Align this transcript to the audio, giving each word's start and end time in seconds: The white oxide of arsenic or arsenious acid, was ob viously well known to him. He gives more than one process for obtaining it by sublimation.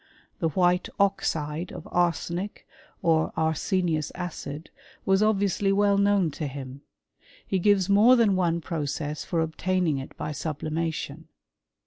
The 0.39 0.49
white 0.49 0.89
oxide 0.99 1.71
of 1.71 1.87
arsenic 1.91 2.67
or 3.03 3.31
arsenious 3.37 4.11
acid, 4.15 4.71
was 5.05 5.21
ob 5.21 5.39
viously 5.39 5.71
well 5.71 5.99
known 5.99 6.31
to 6.31 6.47
him. 6.47 6.81
He 7.45 7.59
gives 7.59 7.87
more 7.87 8.15
than 8.15 8.35
one 8.35 8.61
process 8.61 9.23
for 9.23 9.41
obtaining 9.41 9.99
it 9.99 10.17
by 10.17 10.31
sublimation. 10.31 11.27